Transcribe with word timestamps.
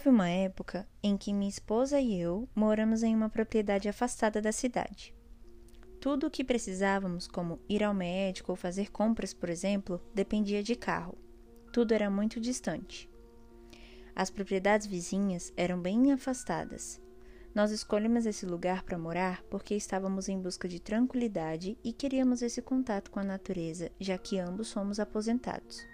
Houve 0.00 0.08
uma 0.08 0.30
época 0.30 0.88
em 1.02 1.14
que 1.14 1.30
minha 1.30 1.50
esposa 1.50 2.00
e 2.00 2.18
eu 2.18 2.48
moramos 2.54 3.02
em 3.02 3.14
uma 3.14 3.28
propriedade 3.28 3.86
afastada 3.86 4.40
da 4.40 4.50
cidade. 4.50 5.14
Tudo 6.00 6.26
o 6.26 6.30
que 6.30 6.42
precisávamos, 6.42 7.28
como 7.28 7.60
ir 7.68 7.84
ao 7.84 7.92
médico 7.92 8.50
ou 8.50 8.56
fazer 8.56 8.90
compras, 8.90 9.34
por 9.34 9.50
exemplo, 9.50 10.00
dependia 10.14 10.62
de 10.62 10.74
carro. 10.74 11.18
Tudo 11.70 11.92
era 11.92 12.08
muito 12.08 12.40
distante. 12.40 13.10
As 14.16 14.30
propriedades 14.30 14.86
vizinhas 14.86 15.52
eram 15.54 15.78
bem 15.78 16.10
afastadas. 16.12 16.98
Nós 17.54 17.70
escolhemos 17.70 18.24
esse 18.24 18.46
lugar 18.46 18.82
para 18.84 18.96
morar 18.96 19.42
porque 19.50 19.74
estávamos 19.74 20.30
em 20.30 20.40
busca 20.40 20.66
de 20.66 20.80
tranquilidade 20.80 21.76
e 21.84 21.92
queríamos 21.92 22.40
esse 22.40 22.62
contato 22.62 23.10
com 23.10 23.20
a 23.20 23.24
natureza, 23.24 23.92
já 24.00 24.16
que 24.16 24.38
ambos 24.38 24.68
somos 24.68 24.98
aposentados. 24.98 25.86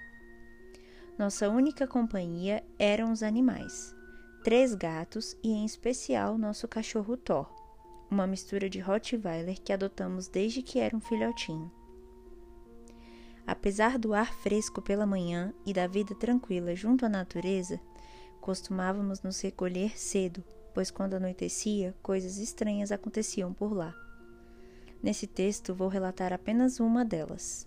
Nossa 1.18 1.48
única 1.48 1.86
companhia 1.86 2.62
eram 2.78 3.10
os 3.10 3.22
animais: 3.22 3.95
três 4.46 4.76
gatos 4.76 5.36
e, 5.42 5.50
em 5.50 5.64
especial, 5.64 6.38
nosso 6.38 6.68
cachorro 6.68 7.16
Thor 7.16 7.52
uma 8.08 8.28
mistura 8.28 8.70
de 8.70 8.78
Rottweiler 8.78 9.60
que 9.60 9.72
adotamos 9.72 10.28
desde 10.28 10.62
que 10.62 10.78
era 10.78 10.96
um 10.96 11.00
filhotinho. 11.00 11.68
Apesar 13.44 13.98
do 13.98 14.14
ar 14.14 14.32
fresco 14.32 14.80
pela 14.80 15.04
manhã 15.04 15.52
e 15.66 15.72
da 15.72 15.88
vida 15.88 16.14
tranquila 16.14 16.76
junto 16.76 17.04
à 17.04 17.08
natureza, 17.08 17.80
costumávamos 18.40 19.20
nos 19.20 19.40
recolher 19.40 19.98
cedo, 19.98 20.44
pois 20.72 20.92
quando 20.92 21.14
anoitecia, 21.14 21.92
coisas 22.00 22.38
estranhas 22.38 22.92
aconteciam 22.92 23.52
por 23.52 23.72
lá. 23.72 23.92
Nesse 25.02 25.26
texto 25.26 25.74
vou 25.74 25.88
relatar 25.88 26.32
apenas 26.32 26.78
uma 26.78 27.04
delas. 27.04 27.66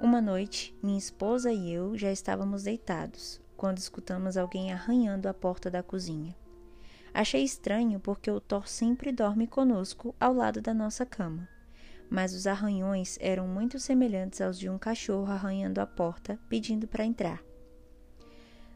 Uma 0.00 0.22
noite, 0.22 0.74
minha 0.82 0.96
esposa 0.96 1.52
e 1.52 1.70
eu 1.70 1.98
já 1.98 2.10
estávamos 2.10 2.62
deitados, 2.62 3.42
quando 3.60 3.76
escutamos 3.76 4.38
alguém 4.38 4.72
arranhando 4.72 5.28
a 5.28 5.34
porta 5.34 5.70
da 5.70 5.82
cozinha. 5.82 6.34
Achei 7.12 7.44
estranho 7.44 8.00
porque 8.00 8.30
o 8.30 8.40
Thor 8.40 8.66
sempre 8.66 9.12
dorme 9.12 9.46
conosco 9.46 10.14
ao 10.18 10.32
lado 10.32 10.62
da 10.62 10.72
nossa 10.72 11.04
cama. 11.04 11.46
Mas 12.08 12.32
os 12.32 12.46
arranhões 12.46 13.18
eram 13.20 13.46
muito 13.46 13.78
semelhantes 13.78 14.40
aos 14.40 14.58
de 14.58 14.70
um 14.70 14.78
cachorro 14.78 15.30
arranhando 15.30 15.78
a 15.78 15.86
porta, 15.86 16.40
pedindo 16.48 16.88
para 16.88 17.04
entrar. 17.04 17.44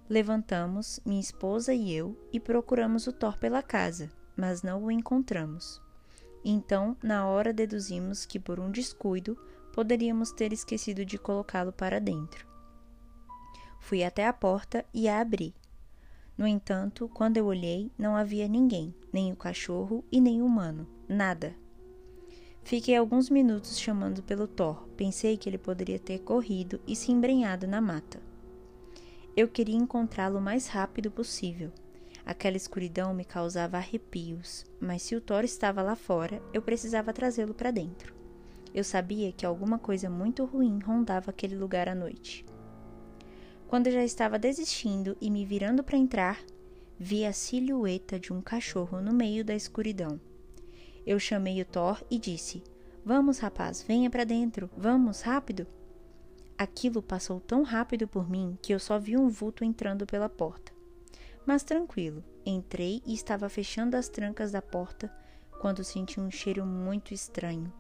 Levantamos, 0.07 1.01
minha 1.03 1.19
esposa 1.19 1.73
e 1.73 1.91
eu, 1.91 2.15
e 2.31 2.39
procuramos 2.39 3.07
o 3.07 3.13
Thor 3.13 3.39
pela 3.39 3.63
casa, 3.63 4.11
mas 4.37 4.63
não 4.63 4.85
o 4.85 4.91
encontramos. 4.91 5.81
Então, 6.45 6.95
na 7.03 7.27
hora, 7.27 7.55
deduzimos 7.55 8.27
que 8.27 8.39
por 8.39 8.61
um 8.61 8.71
descuido 8.71 9.35
poderíamos 9.73 10.31
ter 10.31 10.53
esquecido 10.53 11.07
de 11.07 11.17
colocá-lo 11.17 11.73
para 11.73 11.99
dentro. 11.99 12.54
Fui 13.85 14.03
até 14.03 14.27
a 14.27 14.33
porta 14.33 14.83
e 14.95 15.07
a 15.07 15.21
abri. 15.21 15.55
No 16.39 16.47
entanto, 16.47 17.07
quando 17.13 17.37
eu 17.37 17.45
olhei, 17.45 17.93
não 17.99 18.17
havia 18.17 18.49
ninguém, 18.49 18.95
nem 19.13 19.31
o 19.31 19.37
cachorro 19.37 20.03
e 20.11 20.23
nem 20.23 20.41
o 20.41 20.47
humano, 20.47 20.89
nada. 21.07 21.55
Fiquei 22.63 22.97
alguns 22.97 23.29
minutos 23.29 23.79
chamando 23.79 24.23
pelo 24.23 24.49
Thor. 24.49 24.89
Pensei 24.97 25.37
que 25.37 25.51
ele 25.51 25.59
poderia 25.59 25.99
ter 25.99 26.21
corrido 26.21 26.81
e 26.87 26.97
se 26.97 27.13
embrenhado 27.13 27.67
na 27.67 27.79
mata. 27.79 28.23
Eu 29.37 29.49
queria 29.49 29.77
encontrá-lo 29.77 30.39
o 30.39 30.43
mais 30.43 30.67
rápido 30.67 31.11
possível. 31.11 31.71
Aquela 32.25 32.57
escuridão 32.57 33.13
me 33.13 33.23
causava 33.23 33.77
arrepios, 33.77 34.65
mas 34.81 35.03
se 35.03 35.15
o 35.15 35.21
Thor 35.21 35.45
estava 35.45 35.83
lá 35.83 35.95
fora, 35.95 36.41
eu 36.55 36.63
precisava 36.63 37.13
trazê-lo 37.13 37.53
para 37.53 37.71
dentro. 37.71 38.15
Eu 38.73 38.83
sabia 38.83 39.31
que 39.31 39.45
alguma 39.45 39.79
coisa 39.79 40.09
muito 40.09 40.43
ruim 40.47 40.79
rondava 40.79 41.31
aquele 41.31 41.55
lugar 41.55 41.87
à 41.87 41.95
noite. 41.95 42.47
Quando 43.75 43.91
já 43.91 44.05
estava 44.05 44.39
desistindo 44.39 45.17
e 45.21 45.29
me 45.29 45.45
virando 45.45 45.83
para 45.83 45.99
entrar, 45.99 46.41
vi 46.97 47.27
a 47.27 47.33
silhueta 47.33 48.21
de 48.21 48.33
um 48.33 48.41
cachorro 48.41 49.01
no 49.01 49.13
meio 49.13 49.45
da 49.45 49.53
escuridão. 49.53 50.21
Eu 51.05 51.19
chamei 51.19 51.61
o 51.61 51.65
Thor 51.65 52.01
e 52.09 52.17
disse: 52.17 52.63
Vamos, 53.05 53.41
rapaz, 53.41 53.83
venha 53.83 54.09
para 54.09 54.23
dentro, 54.23 54.71
vamos, 54.77 55.23
rápido. 55.23 55.67
Aquilo 56.57 57.03
passou 57.03 57.41
tão 57.41 57.65
rápido 57.65 58.07
por 58.07 58.31
mim 58.31 58.57
que 58.63 58.73
eu 58.73 58.79
só 58.79 58.97
vi 58.97 59.17
um 59.17 59.29
vulto 59.29 59.65
entrando 59.65 60.07
pela 60.07 60.29
porta. 60.29 60.71
Mas 61.45 61.65
tranquilo, 61.65 62.23
entrei 62.47 63.03
e 63.05 63.13
estava 63.13 63.49
fechando 63.49 63.97
as 63.97 64.09
trancas 64.09 64.53
da 64.53 64.63
porta 64.63 65.13
quando 65.61 65.83
senti 65.83 66.21
um 66.21 66.31
cheiro 66.31 66.65
muito 66.65 67.13
estranho. 67.13 67.73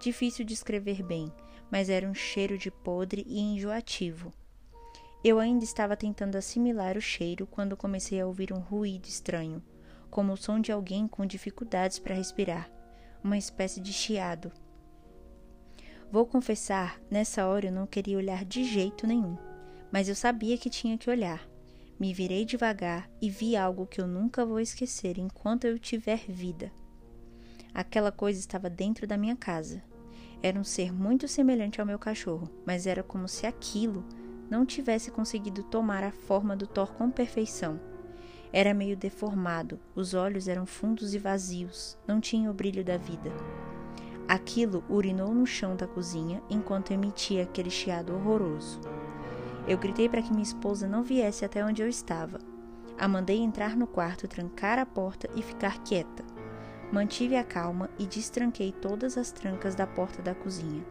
Difícil 0.00 0.44
de 0.44 0.54
escrever 0.54 1.04
bem, 1.04 1.32
mas 1.70 1.88
era 1.88 2.10
um 2.10 2.14
cheiro 2.14 2.58
de 2.58 2.68
podre 2.68 3.24
e 3.28 3.38
enjoativo. 3.38 4.32
Eu 5.28 5.40
ainda 5.40 5.64
estava 5.64 5.96
tentando 5.96 6.36
assimilar 6.36 6.96
o 6.96 7.00
cheiro 7.00 7.48
quando 7.48 7.76
comecei 7.76 8.20
a 8.20 8.26
ouvir 8.28 8.52
um 8.52 8.60
ruído 8.60 9.06
estranho, 9.06 9.60
como 10.08 10.32
o 10.32 10.36
som 10.36 10.60
de 10.60 10.70
alguém 10.70 11.08
com 11.08 11.26
dificuldades 11.26 11.98
para 11.98 12.14
respirar, 12.14 12.70
uma 13.24 13.36
espécie 13.36 13.80
de 13.80 13.92
chiado. 13.92 14.52
Vou 16.12 16.26
confessar, 16.26 17.00
nessa 17.10 17.44
hora 17.44 17.66
eu 17.66 17.72
não 17.72 17.88
queria 17.88 18.16
olhar 18.16 18.44
de 18.44 18.62
jeito 18.62 19.04
nenhum, 19.04 19.36
mas 19.90 20.08
eu 20.08 20.14
sabia 20.14 20.56
que 20.56 20.70
tinha 20.70 20.96
que 20.96 21.10
olhar. 21.10 21.44
Me 21.98 22.14
virei 22.14 22.44
devagar 22.44 23.10
e 23.20 23.28
vi 23.28 23.56
algo 23.56 23.84
que 23.84 24.00
eu 24.00 24.06
nunca 24.06 24.46
vou 24.46 24.60
esquecer 24.60 25.18
enquanto 25.18 25.64
eu 25.64 25.76
tiver 25.76 26.20
vida. 26.28 26.70
Aquela 27.74 28.12
coisa 28.12 28.38
estava 28.38 28.70
dentro 28.70 29.08
da 29.08 29.18
minha 29.18 29.34
casa. 29.34 29.82
Era 30.40 30.56
um 30.56 30.62
ser 30.62 30.92
muito 30.92 31.26
semelhante 31.26 31.80
ao 31.80 31.86
meu 31.86 31.98
cachorro, 31.98 32.48
mas 32.64 32.86
era 32.86 33.02
como 33.02 33.26
se 33.26 33.44
aquilo 33.44 34.04
não 34.50 34.64
tivesse 34.64 35.10
conseguido 35.10 35.62
tomar 35.62 36.04
a 36.04 36.12
forma 36.12 36.56
do 36.56 36.66
Thor 36.66 36.92
com 36.94 37.10
perfeição. 37.10 37.80
Era 38.52 38.72
meio 38.72 38.96
deformado, 38.96 39.78
os 39.94 40.14
olhos 40.14 40.48
eram 40.48 40.64
fundos 40.66 41.14
e 41.14 41.18
vazios, 41.18 41.98
não 42.06 42.20
tinha 42.20 42.50
o 42.50 42.54
brilho 42.54 42.84
da 42.84 42.96
vida. 42.96 43.30
Aquilo 44.28 44.84
urinou 44.88 45.32
no 45.32 45.46
chão 45.46 45.76
da 45.76 45.86
cozinha 45.86 46.42
enquanto 46.50 46.90
emitia 46.90 47.44
aquele 47.44 47.70
chiado 47.70 48.14
horroroso. 48.14 48.80
Eu 49.68 49.78
gritei 49.78 50.08
para 50.08 50.22
que 50.22 50.30
minha 50.30 50.42
esposa 50.42 50.88
não 50.88 51.02
viesse 51.02 51.44
até 51.44 51.64
onde 51.64 51.82
eu 51.82 51.88
estava. 51.88 52.38
A 52.98 53.06
mandei 53.06 53.38
entrar 53.38 53.76
no 53.76 53.86
quarto, 53.86 54.26
trancar 54.26 54.78
a 54.78 54.86
porta 54.86 55.28
e 55.36 55.42
ficar 55.42 55.82
quieta. 55.82 56.24
Mantive 56.90 57.36
a 57.36 57.44
calma 57.44 57.90
e 57.98 58.06
destranquei 58.06 58.72
todas 58.72 59.18
as 59.18 59.30
trancas 59.30 59.74
da 59.74 59.86
porta 59.86 60.22
da 60.22 60.34
cozinha. 60.34 60.84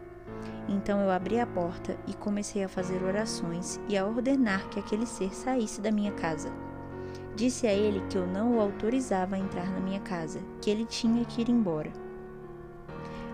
Então 0.68 1.00
eu 1.00 1.10
abri 1.10 1.38
a 1.38 1.46
porta 1.46 1.96
e 2.06 2.14
comecei 2.14 2.64
a 2.64 2.68
fazer 2.68 3.02
orações 3.02 3.80
e 3.88 3.96
a 3.96 4.04
ordenar 4.04 4.68
que 4.68 4.80
aquele 4.80 5.06
ser 5.06 5.34
saísse 5.34 5.80
da 5.80 5.92
minha 5.92 6.12
casa. 6.12 6.50
Disse 7.34 7.66
a 7.66 7.72
ele 7.72 8.00
que 8.08 8.16
eu 8.16 8.26
não 8.26 8.56
o 8.56 8.60
autorizava 8.60 9.36
a 9.36 9.38
entrar 9.38 9.70
na 9.70 9.78
minha 9.78 10.00
casa, 10.00 10.40
que 10.60 10.70
ele 10.70 10.84
tinha 10.86 11.24
que 11.24 11.42
ir 11.42 11.50
embora. 11.50 11.92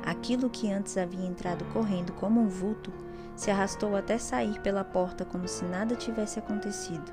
Aquilo 0.05 0.51
que 0.51 0.71
antes 0.71 0.99
havia 0.99 1.25
entrado 1.25 1.65
correndo 1.73 2.13
como 2.15 2.41
um 2.41 2.49
vulto 2.49 2.93
se 3.37 3.51
arrastou 3.51 3.97
até 3.97 4.19
sair 4.19 4.61
pela 4.61 4.85
porta 4.85 5.25
como 5.25 5.47
se 5.47 5.65
nada 5.65 5.95
tivesse 5.95 6.39
acontecido. 6.39 7.13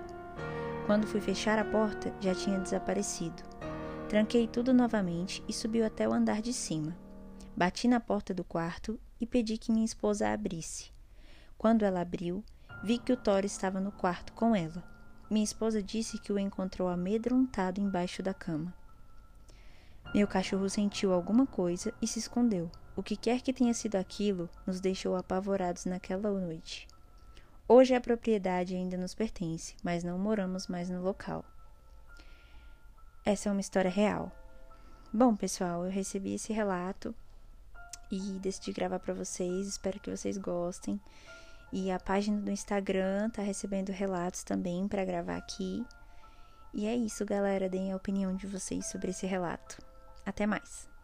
Quando 0.85 1.05
fui 1.05 1.21
fechar 1.21 1.59
a 1.59 1.63
porta, 1.63 2.11
já 2.19 2.33
tinha 2.33 2.57
desaparecido. 2.59 3.43
Tranquei 4.07 4.47
tudo 4.47 4.73
novamente 4.73 5.43
e 5.47 5.53
subiu 5.53 5.85
até 5.85 6.09
o 6.09 6.13
andar 6.13 6.41
de 6.41 6.51
cima. 6.51 6.97
Bati 7.55 7.87
na 7.87 7.99
porta 7.99 8.33
do 8.33 8.43
quarto 8.43 8.99
e 9.19 9.25
pedi 9.25 9.57
que 9.57 9.71
minha 9.71 9.85
esposa 9.85 10.29
abrisse. 10.29 10.91
Quando 11.57 11.83
ela 11.83 12.01
abriu, 12.01 12.43
vi 12.83 12.97
que 12.97 13.11
o 13.11 13.17
Thor 13.17 13.43
estava 13.43 13.79
no 13.79 13.91
quarto 13.91 14.33
com 14.33 14.55
ela. 14.55 14.83
Minha 15.29 15.43
esposa 15.43 15.83
disse 15.83 16.17
que 16.17 16.31
o 16.31 16.39
encontrou 16.39 16.87
amedrontado 16.87 17.81
embaixo 17.81 18.23
da 18.23 18.33
cama. 18.33 18.73
Meu 20.13 20.27
cachorro 20.27 20.69
sentiu 20.69 21.13
alguma 21.13 21.45
coisa 21.45 21.93
e 22.01 22.07
se 22.07 22.17
escondeu. 22.17 22.71
O 22.95 23.03
que 23.03 23.15
quer 23.15 23.41
que 23.41 23.53
tenha 23.53 23.73
sido 23.73 23.95
aquilo 23.95 24.49
nos 24.65 24.79
deixou 24.79 25.15
apavorados 25.15 25.85
naquela 25.85 26.31
noite. 26.31 26.87
Hoje 27.67 27.93
a 27.93 28.01
propriedade 28.01 28.75
ainda 28.75 28.97
nos 28.97 29.13
pertence, 29.13 29.75
mas 29.83 30.03
não 30.03 30.17
moramos 30.17 30.67
mais 30.67 30.89
no 30.89 31.01
local. 31.01 31.45
Essa 33.23 33.49
é 33.49 33.51
uma 33.51 33.61
história 33.61 33.91
real. 33.91 34.31
Bom, 35.13 35.35
pessoal, 35.35 35.85
eu 35.85 35.91
recebi 35.91 36.33
esse 36.33 36.51
relato 36.51 37.13
e 38.11 38.17
decidi 38.39 38.71
gravar 38.71 38.99
para 38.99 39.13
vocês. 39.13 39.67
Espero 39.67 39.99
que 39.99 40.09
vocês 40.09 40.37
gostem. 40.37 40.99
E 41.71 41.91
a 41.91 41.99
página 41.99 42.41
do 42.41 42.51
Instagram 42.51 43.29
tá 43.29 43.41
recebendo 43.41 43.89
relatos 43.89 44.43
também 44.43 44.87
para 44.87 45.05
gravar 45.05 45.37
aqui. 45.37 45.85
E 46.73 46.87
é 46.87 46.95
isso, 46.95 47.25
galera. 47.25 47.69
Deem 47.69 47.91
a 47.91 47.95
opinião 47.95 48.35
de 48.35 48.47
vocês 48.47 48.87
sobre 48.87 49.11
esse 49.11 49.25
relato. 49.25 49.77
Até 50.25 50.45
mais! 50.45 50.98